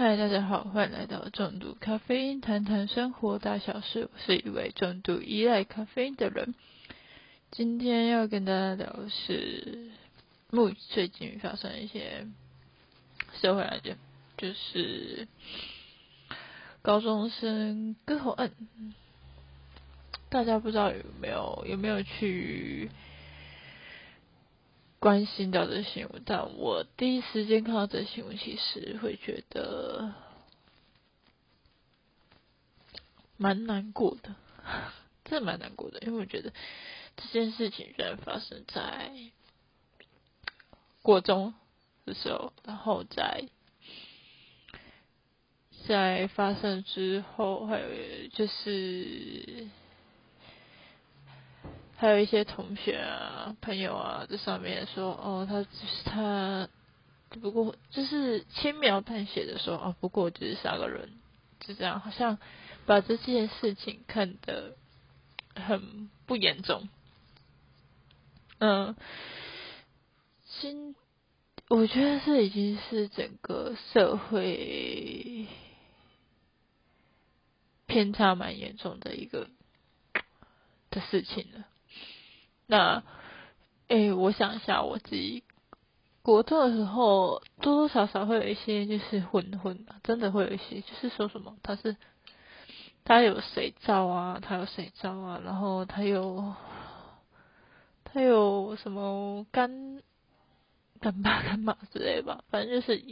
[0.00, 4.08] 嗨，大家好，欢迎来到重度咖啡因，谈谈生活大小事。
[4.12, 6.54] 我是一位重度依赖咖啡因的人。
[7.50, 9.90] 今天要跟大家聊的是，
[10.50, 12.28] 目最近发生一些
[13.40, 13.98] 社会案件，
[14.36, 15.26] 就是
[16.80, 18.52] 高中生割喉案。
[20.28, 22.88] 大家不知道有没有有没有去？
[25.00, 30.12] 关心到这新闻，但我第一时间看到这新闻，其实会觉得
[33.36, 34.34] 蛮难过的，
[35.24, 36.52] 真的蛮难过的，因为我觉得
[37.16, 39.12] 这件事情居然发生在
[41.02, 41.54] 国中
[42.04, 43.48] 的时候，然后在
[45.86, 47.86] 在发生之后，还有
[48.32, 49.68] 就是。
[52.00, 56.68] 还有一些同学啊、朋友啊，在上面说哦，他就是他，
[57.28, 61.10] 不过就是轻描淡写的说哦，不过就是杀个人，
[61.58, 62.38] 就这样，好像
[62.86, 64.76] 把这件事情看得
[65.56, 66.88] 很不严重。
[68.60, 68.94] 嗯，
[70.60, 70.94] 今
[71.68, 75.48] 我觉得这已经是整个社会
[77.86, 79.50] 偏差蛮严重的一个
[80.90, 81.64] 的事情了。
[82.70, 83.02] 那，
[83.86, 85.42] 诶，我想一下，我自己
[86.20, 91.96] 国中的时候，多多少少会有一些就是混混啊，真的会有一些，就是说什么他是
[93.04, 96.54] 他有谁照啊，他有谁照啊，然后他有
[98.04, 100.02] 他有什么干
[101.00, 103.02] 干爸干妈之类吧，反正就是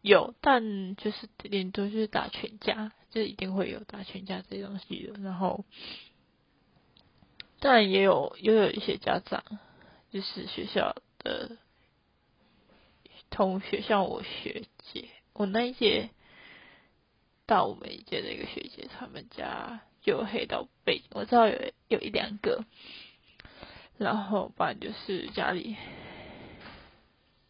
[0.00, 5.66] 有，但就是顶多就是打群架，就一定会有打群架这些东西的，然后。
[7.66, 9.42] 但也有也有一些家长，
[10.10, 11.56] 就是学校的
[13.30, 16.10] 同学，像我学姐，我那一届
[17.46, 21.58] 到我们一届的一个学姐，他们家有黑道背景，我知道有
[21.88, 22.66] 有一两个，
[23.96, 25.74] 然后不然就是家里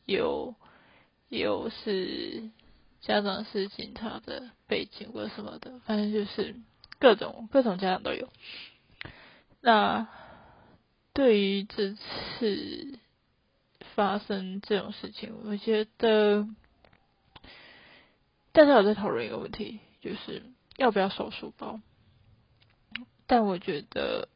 [0.05, 0.55] 有
[1.29, 2.51] 有是
[3.01, 6.55] 家长是警察的背景或什么的，反正就是
[7.01, 8.29] 各种各种家长都有。
[9.67, 10.07] 那
[11.15, 12.99] 对于这次
[13.95, 16.47] 发生这种事情，我觉得
[18.53, 20.43] 大家有在讨论一个问题，就是
[20.77, 21.81] 要不要收书包。
[23.27, 24.29] 但我觉得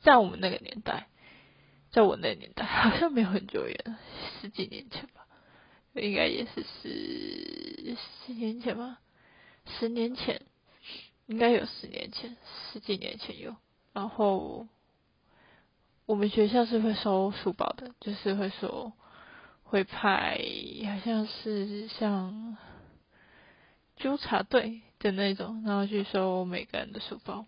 [0.00, 1.08] 在我们那个年代，
[1.90, 3.98] 在我那个年代， 好像没有很久远，
[4.40, 5.26] 十几年前吧，
[5.92, 7.94] 应该也是十
[8.24, 8.98] 十年前吧，
[9.78, 10.40] 十年前
[11.26, 12.34] 应该有十年前，
[12.72, 13.54] 十几年前有。
[13.96, 14.66] 然后
[16.04, 18.92] 我们学校是会收书包的，就是会说
[19.62, 20.38] 会派，
[20.84, 22.58] 好像是像
[23.96, 27.46] 纠察队的那种，然后去收每个人的书包。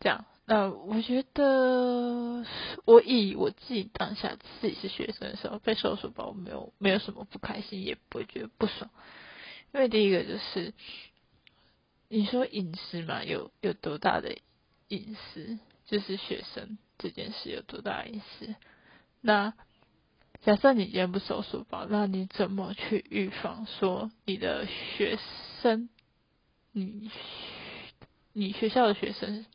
[0.00, 2.46] 这样，那我觉得
[2.86, 8.90] 我以我自己当下自己是学生的时候被收书包，没有没有什么不开心，也不会觉得不爽。
[9.74, 10.72] 因为第一个就是
[12.08, 14.38] 你说隐私嘛，有有多大的？
[14.92, 18.54] 隐私就是学生这件事有多大隐私？
[19.22, 19.54] 那
[20.42, 25.18] 假设你今天不收书包，那你怎么去预防说你的学
[25.62, 25.88] 生，
[26.72, 27.10] 你
[28.34, 29.46] 你学校的学生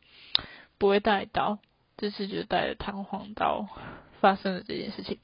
[0.80, 1.60] 不会带刀，
[1.98, 3.70] 这次就带了弹簧刀
[4.20, 5.20] 发生了这件事情？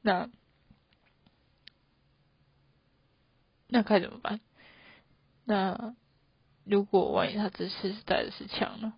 [0.00, 0.30] 那
[3.66, 4.40] 那该怎么办？
[5.44, 5.94] 那
[6.64, 8.94] 如果万一他这次带的是枪呢？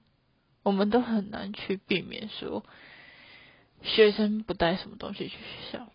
[0.71, 2.65] 我们都很难去避免说
[3.83, 5.89] 学生不带什么东西去学校，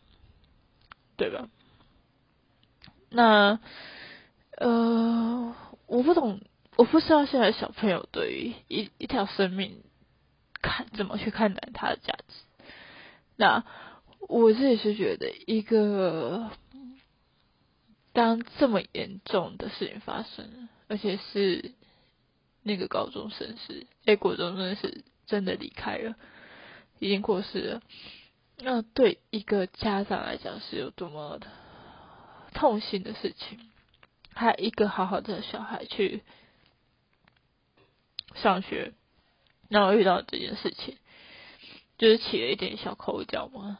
[1.16, 1.48] 对吧？
[3.10, 3.58] 那
[4.58, 5.56] 呃，
[5.88, 6.42] 我不懂，
[6.76, 9.82] 我不知道现在小朋友对于一一条生命
[10.62, 12.66] 看怎么去看待它的价值。
[13.38, 13.64] 那
[14.20, 16.52] 我自己是觉得，一个
[18.12, 21.72] 当这么严重的事情发生，而且是。
[22.68, 26.16] 那个高中生是，哎，国中生是真的离开了，
[26.98, 27.82] 已经过世了。
[28.58, 31.46] 那对一个家长来讲是有多么的
[32.56, 33.60] 痛心的事情。
[34.34, 36.24] 还一个好好的小孩去
[38.34, 38.94] 上学，
[39.70, 40.98] 然后遇到这件事情，
[42.00, 43.78] 就是起了一点小口角嘛。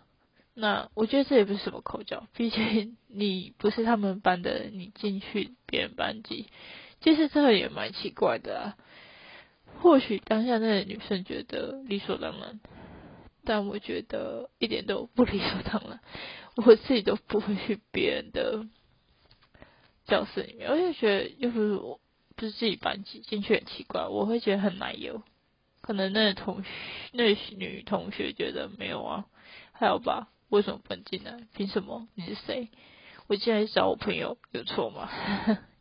[0.54, 6.48] 那我觉得这也不是什么口角，毕竟你不是他们班的，你进去别人班级。
[7.02, 8.78] 其实这个也蛮奇怪的啊，
[9.82, 12.60] 或许当下那个女生觉得理所当然，
[13.44, 16.00] 但我觉得一点都不理所当然。
[16.66, 18.66] 我自己都不会去别人的
[20.06, 22.00] 教室里面，我就觉得又不是我
[22.36, 25.22] 不是自己班级进去很奇怪，我会觉得很难有。
[25.82, 26.70] 可能那同学
[27.12, 29.26] 那女同学觉得没有啊，
[29.74, 30.30] 还有吧？
[30.50, 31.38] 为什么不能进来？
[31.54, 32.08] 凭什么？
[32.16, 32.70] 你是谁？
[33.28, 35.10] 我进来找我朋友有错吗？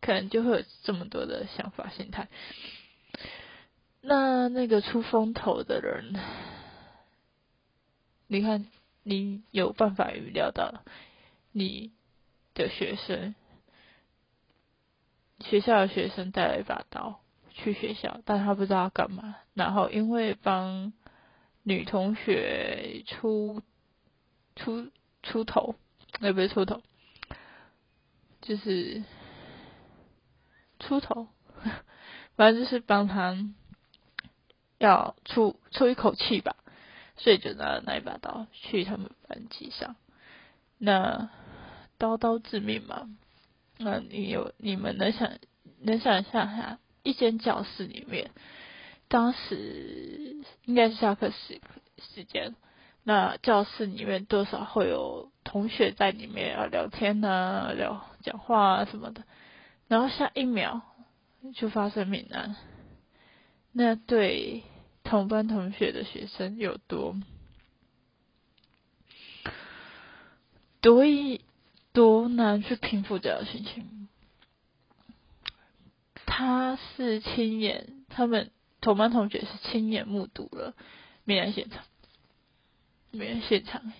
[0.05, 2.29] 可能就会有这么多的想法心态。
[4.03, 6.15] 那那个出风头的人，
[8.27, 8.67] 你看，
[9.03, 10.83] 你有办法预料到
[11.53, 11.91] 你
[12.53, 13.35] 的学生，
[15.41, 17.21] 学校的学生带了一把刀
[17.55, 19.37] 去学校，但他不知道干嘛。
[19.55, 20.93] 然后因为帮
[21.62, 23.62] 女同学出
[24.55, 24.91] 出
[25.23, 25.77] 出头，
[26.21, 26.83] 那不是出头，
[28.43, 29.03] 就是
[30.87, 31.29] 出头，
[32.37, 33.37] 反正就是帮他。
[34.79, 36.57] 要出出一口气吧，
[37.17, 39.97] 所以就拿了那一把刀去他们班级上。
[40.79, 41.31] 那
[41.97, 43.09] 刀刀致命嘛？
[43.79, 45.39] 那你有你们能想
[45.81, 48.33] 能想象一下，一间教室里面，
[49.09, 51.61] 当时应该是下课时
[52.15, 52.55] 时间，
[53.05, 59.23] 那教室里面多少会有同学在里面啊聊天啊聊讲话啊什么的，
[59.94, 60.82] 然后下一秒
[61.55, 62.56] 就发生命案。
[63.70, 64.64] 那对
[65.05, 67.14] 同班同学的学生有多
[70.81, 71.43] 多一
[71.93, 74.08] 多难去平复这样的心情？
[76.26, 78.50] 他是亲眼，他们
[78.81, 80.75] 同班同学是亲眼目睹了
[81.23, 81.85] 命案现场，
[83.12, 83.93] 命案现场。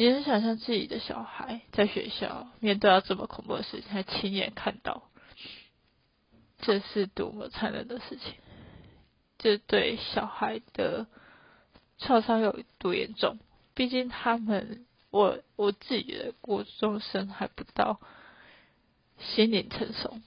[0.00, 5.02] 你能想象自己的小孩在学校面对到这么恐怖的事情，还亲眼看到？
[6.62, 8.32] 这是多么残忍的事情！
[9.36, 11.06] 这对小孩的
[11.98, 13.38] 创伤有多严重？
[13.74, 18.00] 毕竟他们，我我自己的国中生还不到
[19.18, 20.18] 心灵成熟，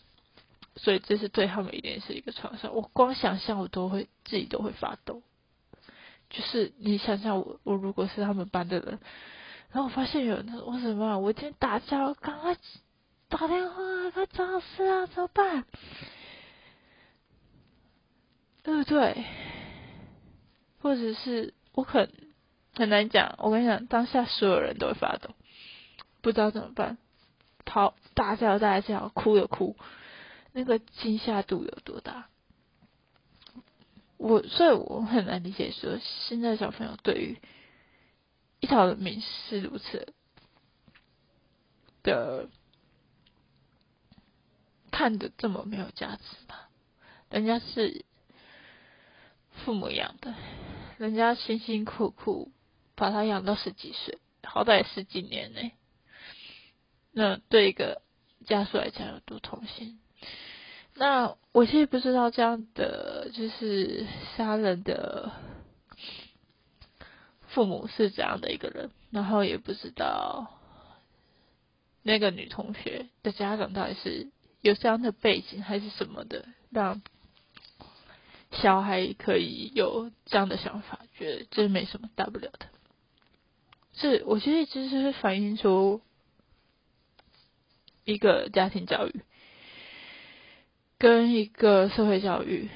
[0.76, 2.76] 所以这是对他们一定是一个创伤。
[2.76, 5.24] 我光想象，我都会自己都会发抖。
[6.30, 9.00] 就是你想想，我我如果是他们班的人，
[9.74, 12.56] 然后我发现有人我什么我今天打架，赶快
[13.28, 15.66] 打电话，快找老师啊，怎么办？
[18.62, 19.26] 对不对？
[20.80, 22.12] 或者是我很
[22.76, 23.36] 很难讲。
[23.40, 25.32] 我跟你讲，当下所有人都会发抖，
[26.22, 27.00] 不知道怎么办，
[27.66, 29.76] 跑大叫大叫，哭的哭，
[30.52, 32.28] 那个惊吓度有多大？
[34.18, 35.98] 我所以我很难理解，说
[36.28, 37.40] 现在小朋友对于
[38.64, 40.14] 一条人命是如此
[42.02, 42.48] 的
[44.90, 46.56] 看的这么没有价值吗？
[47.30, 48.06] 人家是。
[49.66, 50.34] 父母养的，
[50.98, 52.52] 人家辛辛苦苦
[52.96, 55.72] 把他养到十几岁，好歹十几年呢。
[57.12, 58.02] 那对一个
[58.48, 60.00] 家属来讲有多痛心？
[60.96, 65.32] 那我其实不知道这样的就是杀人的
[67.54, 70.52] 父母是怎样的一个人，然后也不知道
[72.02, 77.02] 那个女同学的家长到底是有这样的背景还是什么的，让。
[78.62, 82.68] 小孩可以有这样的想法，觉得这没什么大不了的。
[83.94, 86.02] 是，我觉得其实是反映出
[88.06, 89.22] 一个家庭教育
[91.00, 92.70] 跟一个社会教育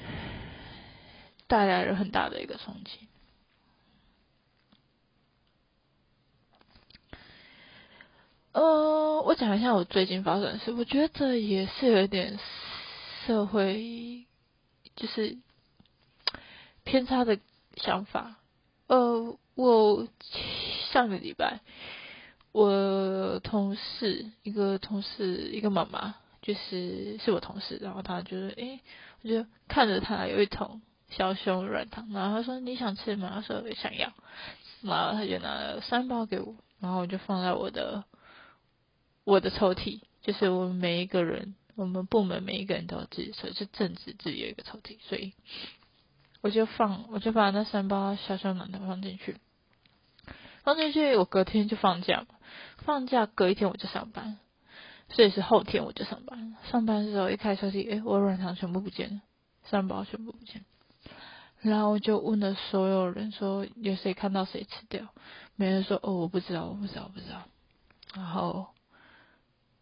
[1.46, 3.06] 带来了很大的一个冲击。
[8.58, 12.36] 呃，我讲一下我最近发生的事，我觉得这也是有点
[13.24, 14.26] 社会，
[14.96, 15.38] 就是。
[16.84, 17.38] 偏差的
[17.76, 18.36] 想法，
[18.86, 20.08] 呃，我
[20.90, 21.60] 上个礼拜，
[22.50, 28.80] 我同事一个同事一个妈妈，就是是我同事，然后她就是，诶，
[29.22, 33.32] 我就看着她有一桶小熊软糖，然后她说你想吃吗？
[33.34, 34.10] 她说想要，
[34.80, 38.02] 然后她就拿了三包给我，然后我就放在我的
[39.28, 45.34] 我的抽屉，就是我们每一个人，我们部门每一个人都有自己抽，是政治自己有一个抽屉，所以。
[46.40, 49.36] 我就放，我就把那三包小小暖糖放进去，
[50.62, 52.36] 放进去，我隔天就放假嘛，
[52.78, 54.38] 放假隔一天我就上班，
[55.10, 56.56] 所以是后天我就上班。
[56.70, 59.20] 上班的时候一开抽屉，哎，我软糖全部不见了，
[59.64, 60.64] 三包全部不见。
[61.60, 65.08] 然后我就问了所有人说，有谁看到谁吃掉？
[65.54, 67.42] 没人说，哦，我不知道，我不知道，不知道。
[68.14, 68.68] 然后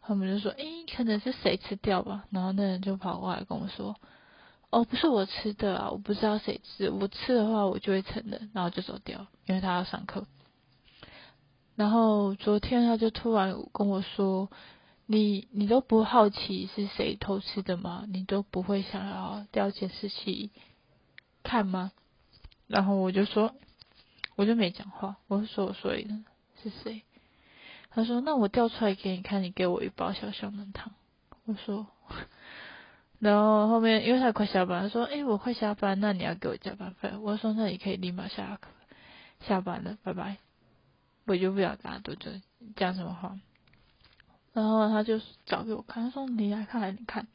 [0.06, 2.24] 他们就说，诶，可能是谁吃掉吧。
[2.30, 3.96] 然后那人就跑过来跟我说。
[4.68, 6.90] 哦，不是我吃的啊，我不知道谁吃。
[6.90, 10.26] 我吃的话，我就会承认，然后就走掉，因为他要上课。
[11.76, 14.50] 然后昨天他就突然跟我说
[15.06, 18.06] ：“你你都不好奇是谁偷吃的吗？
[18.08, 20.50] 你都不会想要调监视器
[21.44, 21.92] 看吗？”
[22.66, 23.54] 然后我就说，
[24.34, 25.16] 我就没讲话。
[25.28, 26.24] 我说我：“所以呢，
[26.60, 27.02] 是谁？”
[27.96, 30.92] 他说：“那我调出来给你看，你给我一包小香嫩汤。”
[31.46, 31.86] 我说。
[33.18, 38.68] 然后后面因为他快下班，他说：“哎，我快下班，那你要给我加班费。”我说：“那你可以立马下课，
[39.40, 40.36] 下班了，拜拜。”
[41.26, 42.42] 我就不想跟他多讲
[42.76, 43.40] 讲什么话。
[44.52, 47.26] 然后他就找给我看，他说：“你来看，来你看。”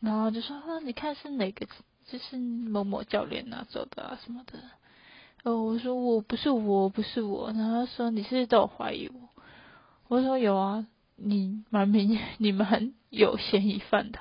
[0.00, 1.66] 然后就说：“啊，你看是哪个？
[2.06, 4.58] 就是某某教练拿走的啊什么的。”
[5.44, 9.27] 哦，我说：“我不是我，不是我。”然后他说：“你是不是都怀疑我？”
[10.08, 10.86] 我说：“有啊，
[11.16, 14.18] 你蛮明，你蛮有嫌疑犯的。”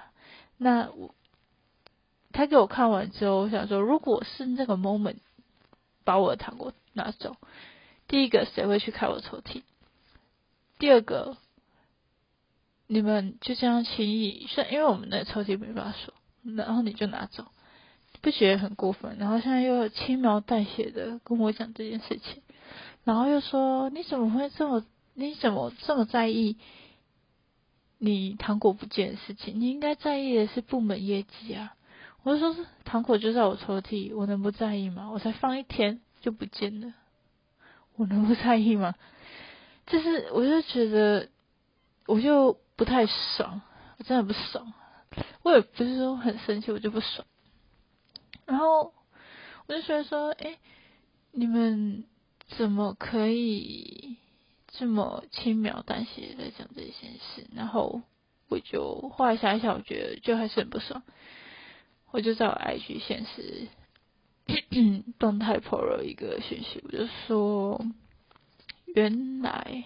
[0.57, 1.15] 那我，
[2.33, 5.17] 他给我看完之后，我想说，如果是那个 moment
[6.03, 7.37] 把我的糖果拿走，
[8.07, 9.63] 第一个谁会去开我抽屉？
[10.79, 11.37] 第二个，
[12.87, 16.13] 你们就这样轻易，虽然因为我们的抽屉没法锁，
[16.55, 17.45] 然后你就拿走，
[18.21, 19.17] 不觉得很过分？
[19.17, 22.43] 然后现在又轻描淡写的跟我讲这件事情，
[23.03, 24.85] 然后又说你怎么会这么，
[25.19, 26.57] 你怎么这么在意？
[27.97, 31.75] 你糖果不见的事情，你应该在意的是部门业绩啊！
[32.21, 35.09] 我就说，糖果就在我抽屉，我能不在意吗？
[35.09, 36.93] 我才放一天就不见了，
[37.95, 38.93] 我能不在意吗？
[39.87, 41.29] 就是，我就觉得，
[42.05, 43.63] 我就不太爽，
[43.97, 44.71] 我真的不爽。
[45.41, 47.25] 我也不是说很生气，我就不爽。
[48.45, 48.93] 然后
[49.65, 50.59] 我就觉得说，哎，
[51.31, 52.03] 你们
[52.49, 54.17] 怎么可以？
[54.79, 58.03] 这么轻描淡写在讲这些事，然后
[58.47, 61.01] 我就画一下一下，我觉得就还是很不爽。
[62.11, 63.67] 我就在我 IG 现实
[65.17, 67.83] 动态 po 了一个讯息，我就说
[68.93, 69.83] 原来，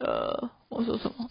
[0.00, 1.30] 呃，我说什么？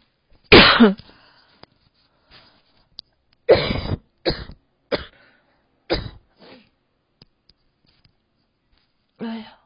[9.18, 9.60] 哎呀，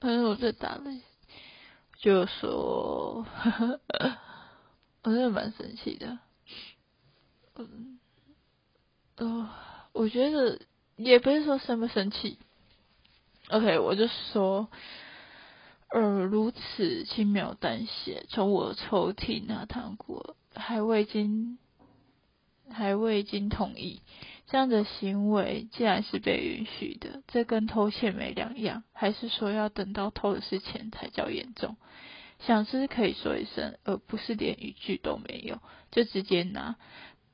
[0.00, 0.84] 反正我在打了。
[2.08, 3.26] 就说，
[5.04, 6.18] 我真的蛮生气的。
[7.56, 7.98] 嗯，
[9.16, 9.50] 呃，
[9.92, 10.58] 我觉得
[10.96, 12.38] 也不是说生不生气。
[13.50, 14.70] OK，我就说，
[15.90, 21.58] 呃，如此轻描淡写从我抽屉拿糖果，还未经
[22.70, 24.00] 还未经同意。
[24.50, 31.76] 这样的行为既然是被允许的，这跟偷窃没两样，还是说要等到偷的是钱才叫严重？
[32.38, 36.76] 想吃可以说一声，而不是连一句都没有就直接拿，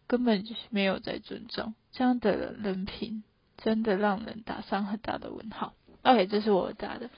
[0.09, 1.75] 根本就没有在尊重。
[1.92, 3.23] 这样的人品
[3.59, 5.75] 真的让人打上很大的问号。
[6.02, 7.11] OK，这是我打的。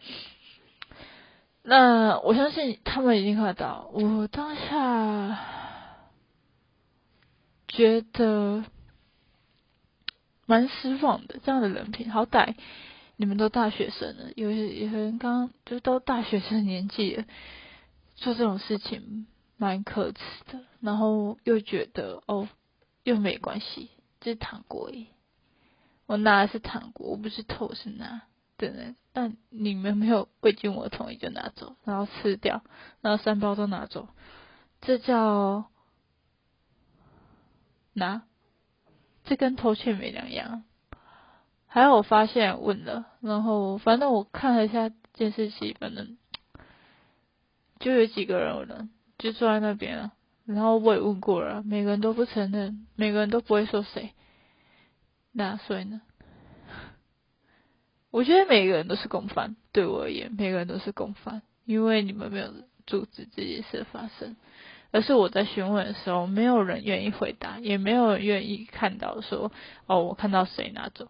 [1.62, 5.38] 那我相信他们已经看到，我当下
[7.66, 8.62] 觉得。
[10.46, 12.54] 蛮失望的，这样的人品，好歹
[13.16, 17.24] 你们都大学生了，有有人刚就都大学生年纪了，
[18.14, 19.26] 做这种事情
[19.56, 20.60] 蛮可耻的。
[20.80, 22.48] 然后又觉得哦，
[23.02, 25.06] 又没关系，这是糖果耶，
[26.06, 28.22] 我拿的是糖果，我不是偷是拿，
[28.56, 28.94] 对对？
[29.12, 32.62] 但你们没有未经我同意就拿走，然后吃掉，
[33.00, 34.08] 然后三包都拿走，
[34.80, 35.70] 这叫
[37.94, 38.25] 拿。
[39.26, 40.62] 这跟偷窃没两样，
[41.66, 46.16] 还有我发现问了，然后反正我看了一下监视器，反正
[47.78, 50.12] 就有几个人了，就坐在那边了。
[50.44, 54.12] 然后我也问过了，每个人都不承认，每个人都不会说谁。
[55.32, 56.00] 那所以呢？
[58.10, 62.50] 我觉得每个人都是共犯，对我而言，每个人都是共犯，因为你们没有
[62.86, 64.36] 阻止这件事发生。
[64.92, 69.52] 而是我在询问的时候，没有人愿意回答，也没有人愿意看到说，
[69.86, 71.08] 哦，我看到谁拿走。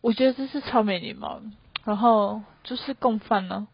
[0.00, 1.40] 我觉得这是超没礼貌。
[1.84, 3.68] 然后就是共犯呢，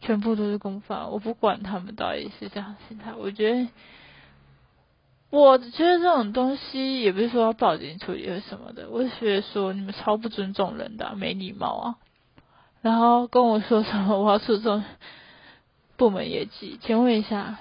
[0.00, 1.10] 全部都是共犯。
[1.10, 3.68] 我不管他们到底是这样心态，我觉得，
[5.30, 11.94] 我觉得这种东西也不是说要报警处理或什么的，我是觉得说你们超不尊重人的，没礼貌啊。
[12.80, 14.84] 然后跟我说什么我要注重
[15.96, 17.58] 部门业绩，请问一下。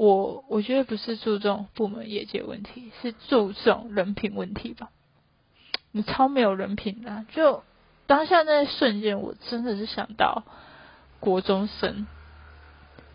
[0.00, 4.88] 我我觉得不是注重部门业绩问题，是注重人品问题吧？
[5.92, 7.62] 你超没有人品的，就
[8.06, 10.44] 当下那瞬间，我真的是想到
[11.18, 12.06] 国中生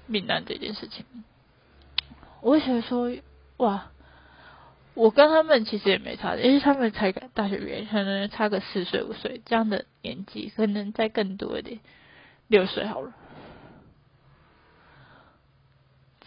[0.05, 1.07] 命案这件事情。
[2.41, 3.17] 我想说，
[3.57, 3.87] 哇，
[4.93, 11.79] 我跟他们其实也没差，因为他们才大学毕业，可能差个四岁五岁这样的年纪，可能再更多一点。
[12.47, 13.11] 六岁好了。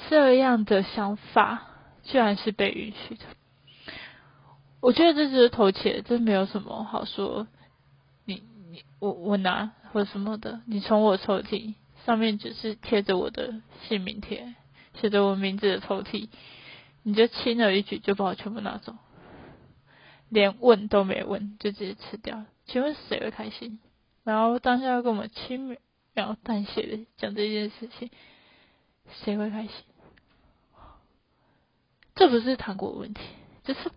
[0.09, 1.67] 这样的想法
[2.03, 3.25] 居然是被允许的，
[4.81, 7.47] 我觉得这只是偷窃，这没有什么好说。
[8.25, 11.75] 你你我我拿或什么的，你从我抽屉
[12.07, 14.55] 上面只是贴着我的姓名贴，
[15.01, 16.29] 写着我名字的抽屉，
[17.03, 18.95] 你就轻而易举就把我全部拿走，
[20.31, 23.79] 连问都没问就直接吃掉，请问谁会开心？
[24.25, 25.77] 然后当下要跟我们轻
[26.15, 28.11] 描淡写的讲这件事情，
[29.23, 29.73] 谁会开心？
[32.19, 33.23] 这不是糖果问题，
[33.63, 33.93] 这是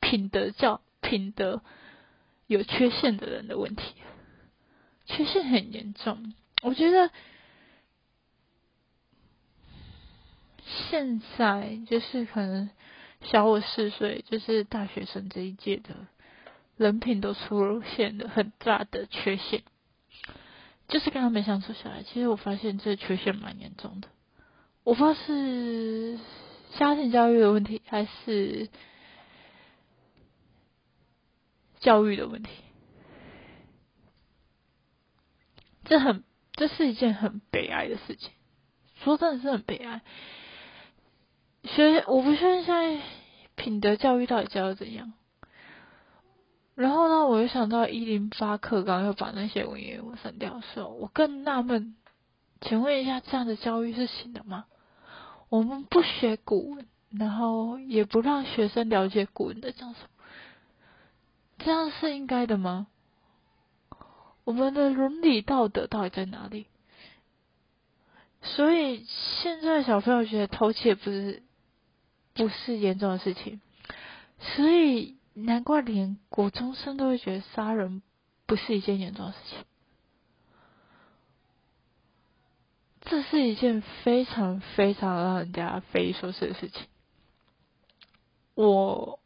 [0.00, 1.62] 品德教品德
[2.48, 3.94] 有缺陷的人的问题，
[5.06, 6.34] 缺陷很严重。
[6.64, 7.12] 我觉得
[10.90, 12.70] 现在就是可能
[13.22, 15.94] 小我四岁，就是大学生这一届的
[16.76, 19.62] 人品都出现了很大的缺陷，
[20.88, 24.08] 就是跟他们相处下来，其实我发现这缺陷蛮严重的。
[24.82, 26.18] 我不知道是。
[26.76, 28.68] 家庭教育的问题还是
[31.80, 32.50] 教育的问题？
[35.84, 38.30] 这很，这是一件很悲哀的事情。
[38.96, 40.02] 说真的是很悲哀。
[41.64, 43.00] 学我不确定现在
[43.54, 45.14] 品德教育到底教的怎样。
[46.74, 51.96] 然后呢，我又想到一零八课纲要把那些文言文删掉的时候，我更纳闷，
[52.60, 54.66] 请问一下，这样的教育是行的吗？
[55.48, 60.08] 我们不学古文，然后也不让学生了解古文的讲什么，
[61.58, 62.86] 这样是应该的吗？
[64.44, 66.66] 我们的伦理道德到底在哪里？
[68.40, 69.04] 所以
[69.42, 71.42] 现在小朋友觉得偷窃不是
[72.34, 73.60] 不是严重的事情，
[74.38, 78.00] 所以难怪连国中生都会觉得杀人
[78.46, 79.58] 不是一件严重的事情。
[83.10, 86.86] 这是一件非常非常让人家匪夷所思的事情。
[88.54, 89.18] 我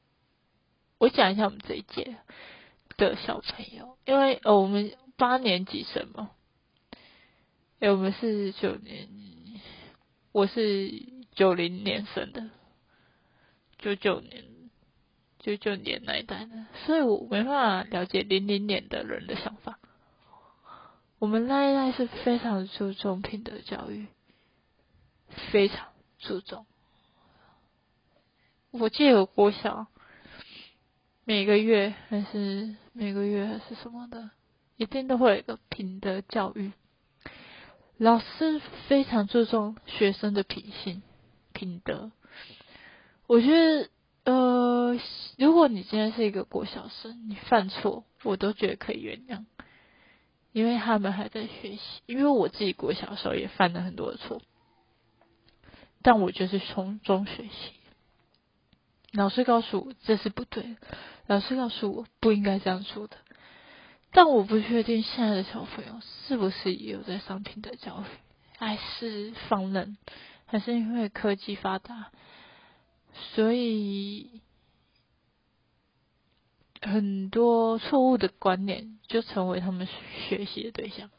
[0.98, 2.16] 我讲一下我们这一届
[2.96, 6.30] 的小朋友，因为呃我们八年级生嘛，
[7.80, 9.08] 哎我们是九年，
[10.30, 10.92] 我是
[11.34, 12.50] 九零年生的，
[13.78, 14.44] 九九年
[15.40, 19.80] 九九年那一代的，所以我没办法了解零零年的人的想法。
[21.22, 24.08] 我们那一代是非常注重品德教育，
[25.52, 25.86] 非常
[26.18, 26.66] 注重。
[28.72, 29.86] 我记得国小
[31.24, 34.30] 每个月还是每个月还是什么的，
[34.76, 36.72] 一定都会有一个品德教育。
[37.98, 41.04] 老师非常注重学生的品性、
[41.52, 42.10] 品德。
[43.28, 43.90] 我觉得，
[44.24, 44.98] 呃，
[45.38, 49.44] 如果你今天是一个国小生，你犯错，我都觉得可以原谅。
[50.52, 54.42] 因为他们还在学习，因为我自己国小时候也犯了很多的错，
[56.02, 57.72] 但我就是从中学习。
[59.12, 60.76] 老师告诉我这是不对，
[61.26, 63.16] 老师告诉我不应该这样做的，
[64.10, 68.04] 但我不确定现在的小朋友是不是也有在上品德教育，
[68.58, 69.96] 还是放任，
[70.44, 72.10] 还是因为科技发达，
[73.34, 74.42] 所以。
[76.82, 79.88] 很多错误的观念就成为他们
[80.28, 81.10] 学习的对象。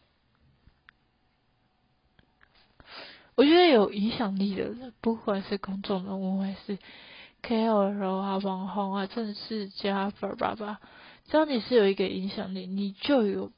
[3.36, 6.78] 我觉得有影响力的人，不管是公众人物还是
[7.42, 10.80] KOL 啊、网红啊、政治家，叭叭叭，
[11.28, 13.52] 只要你是有一个影响力，你就有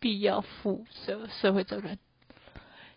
[0.00, 1.98] 必要负责社会责任，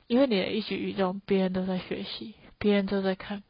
[0.08, 3.44] 因为你的一举一动，别人都在学习，别人都在看。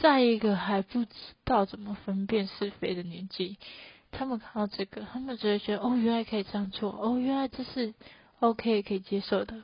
[0.00, 1.10] 在一个还不知
[1.44, 3.56] 道怎么分辨是非的年纪，
[4.12, 7.94] 他们看到这个，他们只会觉得哦，原来可以这样做，哦，原来这是
[8.40, 9.62] OK 可以接受的。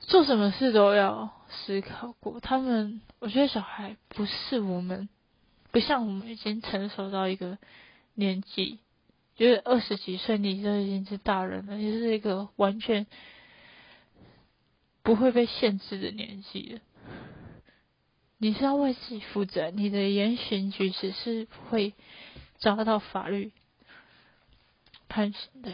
[0.00, 2.38] 做什么事都要思考过。
[2.40, 5.08] 他们，我觉得小孩不是我们，
[5.70, 7.56] 不像我们已经成熟到一个
[8.12, 8.80] 年纪，
[9.34, 13.06] 就是二十几岁，你就已经是大人了，也是一个完全
[15.02, 16.80] 不会被限制的年纪了。
[18.44, 21.94] 你是要为自己负责，你的言行举止是会
[22.58, 23.52] 遭到法律
[25.08, 25.72] 判刑的。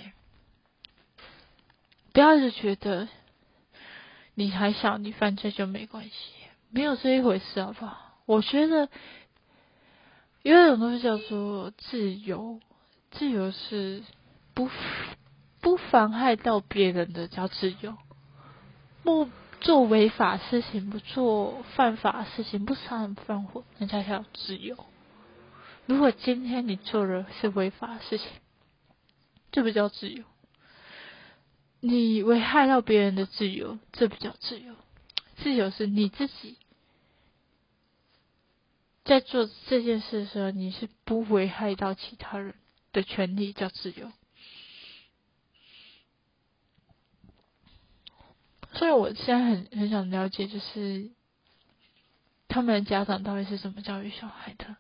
[2.13, 3.09] 不要一直觉得
[4.35, 6.13] 你还小，你犯罪就没关系，
[6.71, 8.21] 没有这一回事，好不好？
[8.25, 8.89] 我觉得
[10.43, 12.61] 有一种东西叫做自由，
[13.11, 14.05] 自由是
[14.55, 14.71] 不
[15.61, 17.97] 不妨害到别人的叫自由，
[19.03, 19.29] 不。
[19.61, 24.77] 做违法事情，不做犯法事情，不杀人放火，那才叫自由。
[25.87, 28.27] 如果今天你做的是违法事情，
[29.53, 30.25] 这不叫自由。
[31.81, 34.75] 你危害到别人的自由，这不叫自由。
[35.37, 36.57] 自由是你自己
[39.05, 42.55] 在做这件事的时候，你是不危害到其他人
[42.93, 44.13] 的权利，叫自由。
[48.81, 51.11] 所以我现在很很想了解，就是
[52.49, 54.75] 他们的家长到底是怎么教育小孩的，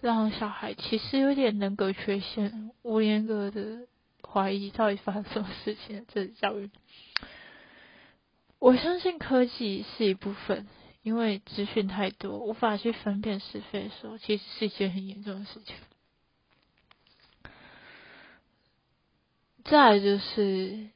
[0.00, 3.86] 让小孩其实有点人格缺陷、无严格的
[4.28, 6.68] 怀疑到底发生什么事情，这教育。
[8.58, 10.66] 我相信科技是一部分，
[11.02, 15.76] 因为资讯太多，无法去分辨是非的时候，其实是一件很严重的事情。
[19.62, 20.88] 再来就是。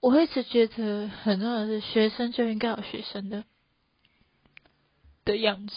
[0.00, 3.44] 我一直觉得很重要的是，学生就应该有学生的
[5.26, 5.76] 的样子，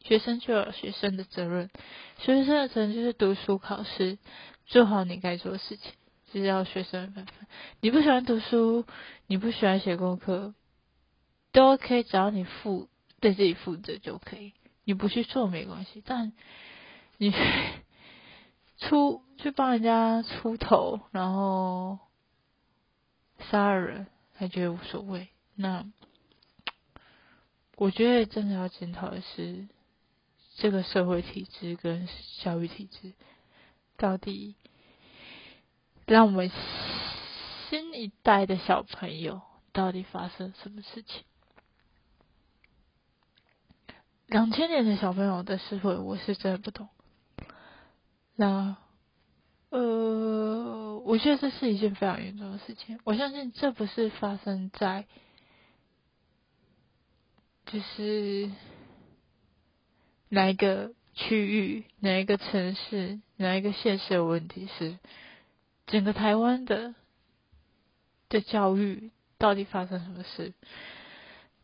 [0.00, 1.68] 学生就有学生的责任，
[2.18, 4.18] 学生的责任就是读书考试，
[4.66, 5.90] 做好你该做的事情，
[6.32, 7.34] 就是要学生分分。
[7.80, 8.86] 你不喜欢读书，
[9.26, 10.54] 你不喜欢写功课，
[11.50, 14.52] 都 OK，只要你负对自己负责就可以。
[14.84, 16.32] 你不去做没关系，但
[17.16, 17.34] 你
[18.78, 21.98] 出去帮人家出头，然后。
[23.38, 25.84] 杀人还觉得无所谓，那
[27.76, 29.68] 我觉得真的要检讨的是
[30.56, 32.08] 这个社会体制跟
[32.42, 33.12] 教育体制，
[33.96, 34.56] 到底
[36.06, 36.50] 让我们
[37.68, 39.40] 新一代的小朋友
[39.72, 41.22] 到底发生什么事情？
[44.26, 46.88] 两千年的小朋友的思维，我是真的不懂。
[48.34, 48.76] 那。
[49.70, 52.98] 呃，我觉得这是一件非常严重的事情。
[53.04, 55.06] 我相信这不是发生在，
[57.66, 58.50] 就是
[60.30, 64.98] 哪一个区域、哪一个城市、哪一个县市的问题，是
[65.86, 66.94] 整个台湾的
[68.30, 70.54] 的教育到底发生什么事？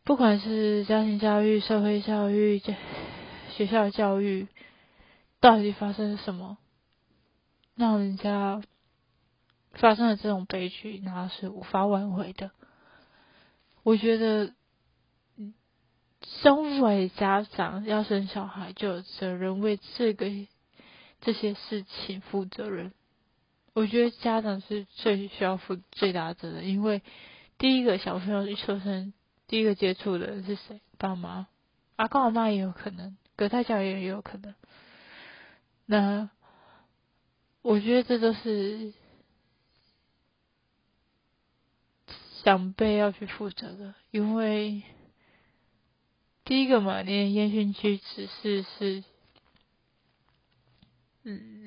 [0.03, 2.61] 不管是家庭教育、社会教育、
[3.49, 4.47] 学校教育，
[5.39, 6.59] 到底发生了什么？
[7.75, 8.61] 让人家
[9.73, 12.51] 发生了这种悲剧，然后是无法挽回的。
[13.83, 14.53] 我觉得，
[16.41, 20.27] 身为家长要生小孩，就有责任为这个
[21.19, 22.93] 这些事情负责任。
[23.73, 27.01] 我觉得家长是最需要负最大责任，因为
[27.57, 29.13] 第一个小朋友一出生，
[29.47, 30.79] 第一个接触的是谁？
[30.97, 31.47] 爸妈、
[31.97, 34.55] 阿公、阿妈也有可能，隔代教育也有可能。
[35.85, 36.29] 那。
[37.67, 38.93] 我觉得这都是
[42.43, 44.83] 长辈要去负责的，因为
[46.43, 49.03] 第一个嘛，你的言行举止是是，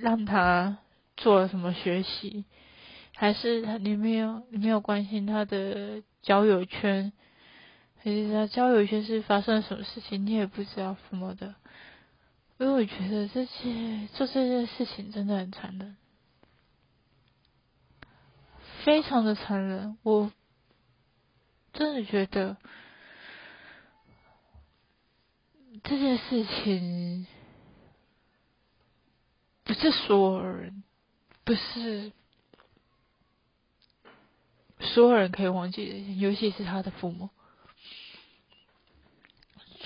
[0.01, 0.79] 让他
[1.17, 2.45] 做了什么学习，
[3.17, 7.13] 还是他你没有你没有关心他的交友圈，
[7.97, 11.57] 还是他交友圈是发生了什么事情，你也不知道什么的。
[12.59, 15.97] 因为我觉得这些做这件事情真的很残忍，
[18.85, 19.97] 非常的残忍。
[20.03, 20.33] 我
[21.73, 22.57] 真的觉得
[25.85, 27.29] 这件事情
[29.63, 30.83] 不是所有人，
[31.45, 32.11] 不是
[34.81, 37.31] 所有人可以忘记的，尤其是他的父母。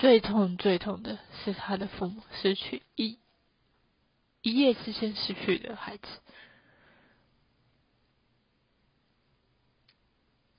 [0.03, 3.17] 最痛最痛的是他的父母失去一
[4.41, 6.05] 一夜之间失去的孩子，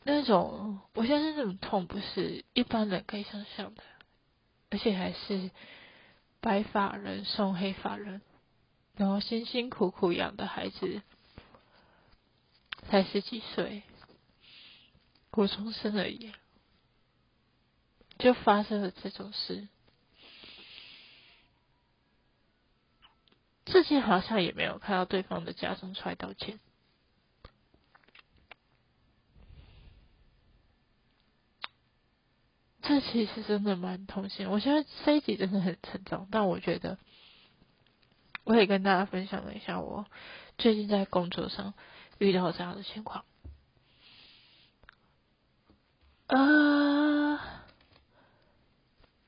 [0.03, 3.83] 那种我相信这种痛不是一般人可以想象的，
[4.71, 5.51] 而且还是
[6.41, 8.23] 白发人送黑发人，
[8.97, 11.03] 然后辛辛苦苦养的孩子
[12.89, 13.83] 才十几岁，
[15.31, 16.33] 国中生而已。
[18.25, 19.69] 就发生了这种事，
[23.67, 26.59] 至今好像也没有看到对方的家长出来道歉。
[32.81, 34.49] 这其实真的蛮痛心。
[34.49, 36.97] 我现在这一集真的很沉重，但我觉得
[38.45, 40.07] 我也跟大家分享了一下我
[40.57, 41.75] 最近在工作上
[42.17, 43.27] 遇到这样的情况。
[46.29, 46.94] 啊。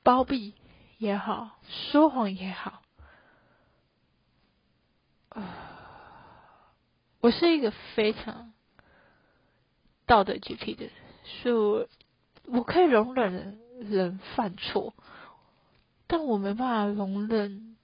[0.07, 0.53] 包庇
[0.99, 2.81] 也好，说谎也好，
[5.27, 6.63] 啊
[7.19, 8.53] 我是一个非常
[10.05, 10.93] 道德洁癖的人，
[11.25, 11.87] 所以我
[12.45, 14.93] 我可以容忍人犯错，
[16.07, 17.75] 但我没办法容忍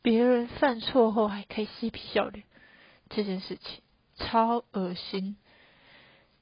[0.00, 2.44] 别人犯错后还可以嬉皮笑脸，
[3.08, 3.82] 这件事情，
[4.14, 5.38] 超恶心，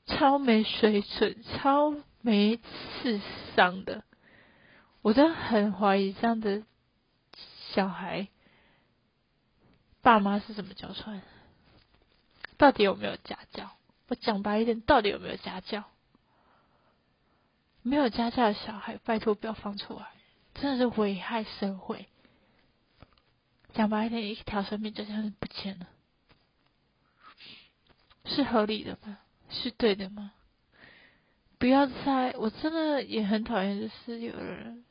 [0.04, 2.58] 超没水准，超没
[3.02, 3.18] 智
[3.56, 4.04] 商的。
[5.02, 6.62] 我真的很怀疑这样的
[7.74, 8.28] 小孩，
[10.00, 11.22] 爸妈是怎么教出来的？
[12.56, 13.70] 到底有没有家教？
[14.06, 15.84] 我讲白一点，到底有没有家教？
[17.82, 20.06] 没有家教的小孩，拜托不要放出来，
[20.54, 22.06] 真的是危害社会。
[23.74, 25.88] 讲白一点，一条生命就这样不见了，
[28.24, 29.18] 是合理的吗？
[29.48, 30.32] 是对的吗？
[31.58, 34.84] 不要再，我真的也很讨厌，就是有人。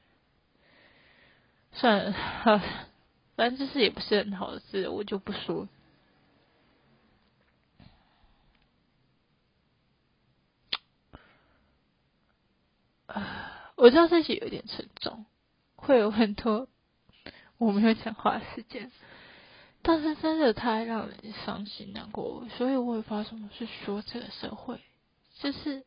[1.74, 2.14] 算了，
[3.36, 5.68] 反正就是也不是很好的事，我就不说。
[13.76, 15.26] 我知道自己有点沉重，
[15.76, 16.68] 会有很多
[17.58, 18.92] 我没有讲话的时间，
[19.82, 24.80] 但是真的太让人伤心难过，所以我会发什么是说这个社会，
[25.40, 25.84] 就是。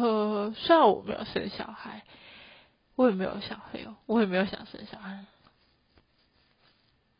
[0.00, 2.04] 呃，虽然我没有生小孩，
[2.94, 5.26] 我也没有小孩哦，我也没有想生小孩。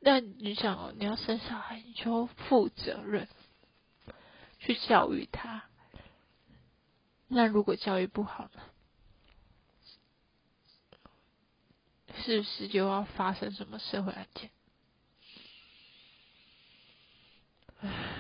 [0.01, 3.29] 那你想哦，你要生小孩，你就负责任
[4.59, 5.65] 去教育他。
[7.29, 8.63] 那如果教育不好呢？
[12.25, 14.51] 是不是就要发生什么社会案件？
[17.83, 18.20] 唉。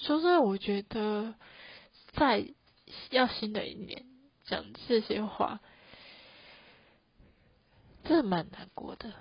[0.00, 1.34] 说真的，我觉得
[2.12, 2.46] 在
[3.10, 4.06] 要新的一年
[4.44, 5.60] 讲这些话，
[8.04, 9.12] 真的蛮难过的。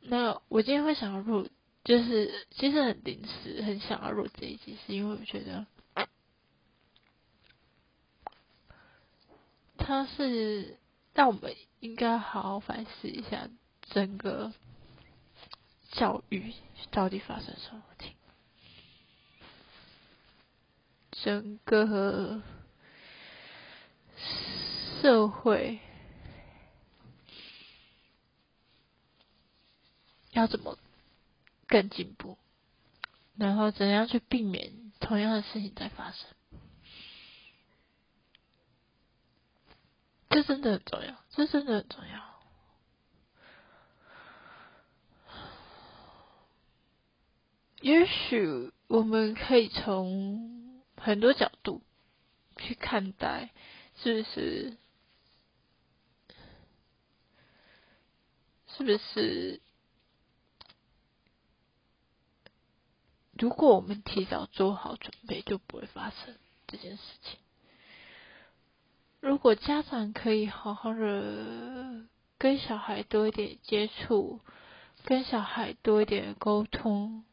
[0.00, 1.48] 那我今天会想要录，
[1.84, 5.66] 就是其实很临时，很想要录这一集，是因为我觉得
[9.76, 10.78] 他是
[11.14, 13.48] 让我们应该好好反思一下
[13.82, 14.52] 整个
[15.92, 16.52] 教育
[16.90, 18.17] 到底发生什么问题。
[21.22, 22.42] 整个
[25.02, 25.80] 社会
[30.30, 30.78] 要怎么
[31.66, 32.38] 更进步？
[33.36, 36.30] 然后怎样去避免同样的事情再发生？
[40.30, 42.28] 这真的很重要，这真的很重要。
[47.80, 50.57] 也许我们可以从。
[51.00, 51.82] 很多角度
[52.56, 53.50] 去看待，
[53.96, 54.76] 是不是？
[58.66, 59.60] 是不是？
[63.32, 67.38] 如果我们提早做好准备，就不会发生这件事情。
[69.20, 72.06] 如果家长可以好好的
[72.38, 74.40] 跟小孩多一点接触，
[75.04, 77.24] 跟小孩多一点沟通，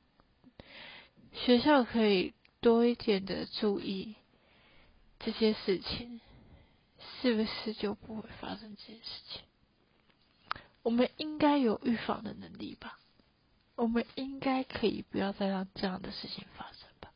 [1.34, 2.34] 学校可以。
[2.66, 4.16] 多一点的注意
[5.20, 6.20] 这些事情，
[7.22, 9.42] 是不是就不会发生这件事情？
[10.82, 12.98] 我们应该有预防的能力吧？
[13.76, 17.12] 我们应该可以不要再让这样的事情发生吧？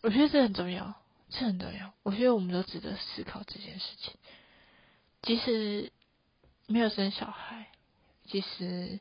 [0.00, 1.00] 我觉得这很重要，
[1.30, 1.94] 这很重要。
[2.02, 4.12] 我觉得我们都值得思考这件事情。
[5.22, 5.92] 即使
[6.66, 7.68] 没有生小孩，
[8.24, 8.98] 即使。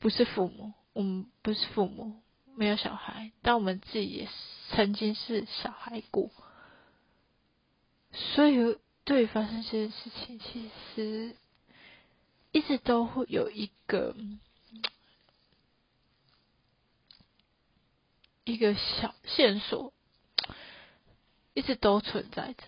[0.00, 2.22] 不是父母，我们不是父母，
[2.56, 4.28] 没有小孩，但我们自己也
[4.70, 6.30] 曾经是小孩过，
[8.10, 11.36] 所以对发生这件事情，其实
[12.50, 14.16] 一直都会有一个
[18.44, 19.92] 一个小线索，
[21.52, 22.64] 一直都存在着。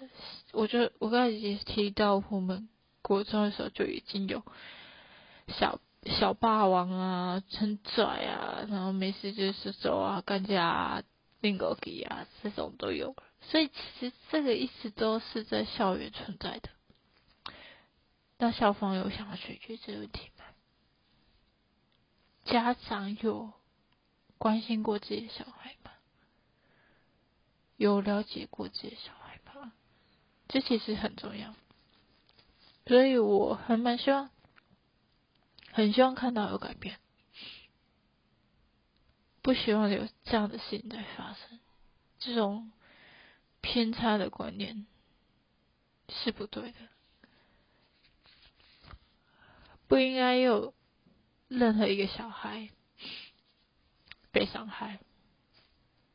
[0.52, 2.68] 我觉得我刚才也提到，我们
[3.00, 4.42] 国中的时候就已经有
[5.48, 5.80] 小。
[6.04, 11.02] 小霸王啊，很拽啊，然后没事就是走啊，干架啊，
[11.40, 13.14] 拎狗给啊，这种都有。
[13.40, 16.70] 所以其实这个一直都是在校园存在的。
[18.38, 20.44] 那校方有想要解决这个问题吗？
[22.44, 23.52] 家长有
[24.38, 25.92] 关心过自己的小孩吗？
[27.76, 29.72] 有了解过自己的小孩吗？
[30.48, 31.54] 这其实很重要。
[32.86, 34.30] 所以我还蛮希望。
[35.72, 37.00] 很希望看到有改变，
[39.40, 41.58] 不希望有这样的事情在发生。
[42.18, 42.70] 这种
[43.62, 44.86] 偏差的观念
[46.08, 46.78] 是不对的，
[49.88, 50.74] 不应该有
[51.48, 52.68] 任何一个小孩
[54.30, 55.00] 被伤害，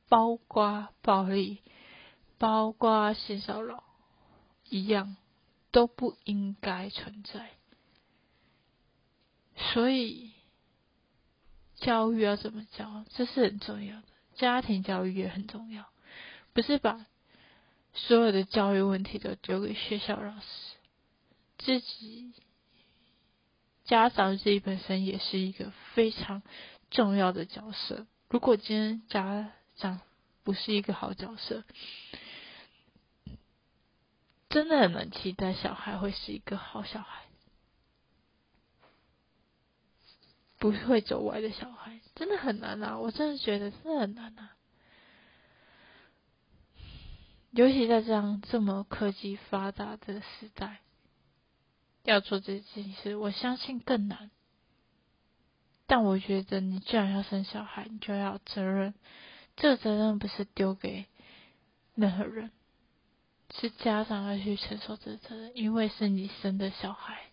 [0.08, 1.64] 包括暴力，
[2.38, 3.84] 包括性骚扰，
[4.70, 5.18] 一样
[5.72, 7.57] 都不应该存在。
[9.58, 10.32] 所以，
[11.76, 14.04] 教育要怎么教，这是很重要的。
[14.36, 15.86] 家庭教育也很重要，
[16.54, 17.06] 不是把
[17.94, 20.46] 所有的教育问题都丢给学校老师，
[21.58, 22.34] 自己
[23.84, 26.44] 家长自己本身也是一个非常
[26.92, 28.06] 重要的角色。
[28.30, 30.02] 如果今天家长
[30.44, 31.64] 不是一个好角色，
[34.50, 37.27] 真的很难期待小孩会是一个好小孩。
[40.58, 42.98] 不会走歪的小孩真的很难啊！
[42.98, 44.56] 我真的觉得真的很难啊！
[47.52, 50.82] 尤其在这样这么科技发达的时代，
[52.04, 54.32] 要做这件事，我相信更难。
[55.86, 58.94] 但我觉得，你既然要生小孩，你就要责任。
[59.56, 61.06] 这个责任不是丢给
[61.96, 62.52] 任何人，
[63.52, 67.27] 是家长要去承受这个责任，因为是你生的小孩。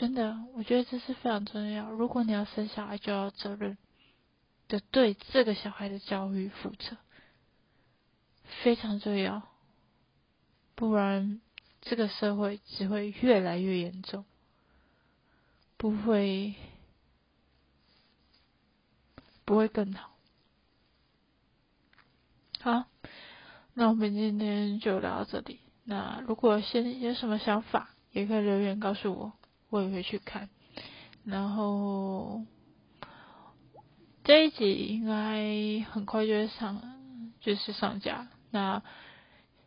[0.00, 1.90] 真的，我觉得这是非常重要。
[1.90, 3.76] 如果你要生小孩，就要责任
[4.66, 6.96] 的对这个小孩的教育负责，
[8.62, 9.42] 非常重要。
[10.74, 11.42] 不然，
[11.82, 14.24] 这个社会只会越来越严重，
[15.76, 16.54] 不会
[19.44, 20.16] 不会更好。
[22.60, 22.86] 好，
[23.74, 25.60] 那我们今天就聊到这里。
[25.84, 29.32] 那如果现有什么想法，也可以留言告诉我。
[29.70, 30.50] 我也会去看，
[31.24, 32.44] 然后
[34.24, 36.82] 这一集应该很快就会上，
[37.40, 38.28] 就是上架。
[38.50, 38.82] 那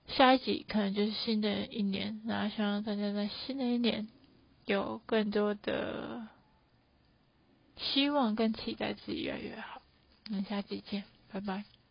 [0.07, 4.09] 下一集可能就是新的一年，那希望大家在新的一年
[4.65, 6.27] 有更多的
[7.77, 9.81] 希望跟期待，自己越来越好。
[10.29, 11.82] 那下期见，拜拜。